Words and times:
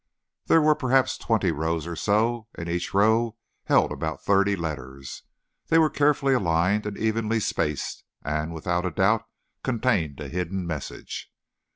There 0.47 0.63
were 0.63 0.73
perhaps 0.73 1.15
twenty 1.15 1.51
rows 1.51 1.85
or 1.85 1.95
so, 1.95 2.47
and 2.55 2.67
each 2.67 2.91
row 2.91 3.37
held 3.65 3.91
about 3.91 4.23
thirty 4.25 4.55
letters. 4.55 5.21
They 5.67 5.77
were 5.77 5.91
carefully 5.91 6.33
aligned 6.33 6.87
and 6.87 6.97
evenly 6.97 7.39
spaced, 7.39 8.03
and, 8.23 8.51
without 8.51 8.95
doubt, 8.95 9.25
contained 9.61 10.19
a 10.19 10.27
hidden 10.27 10.65
message. 10.65 11.31